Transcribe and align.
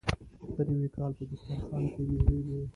د 0.55 0.57
نوي 0.69 0.87
کال 0.95 1.11
په 1.17 1.23
دسترخان 1.29 1.83
کې 1.93 2.01
میوه 2.09 2.35
وي. 2.47 2.59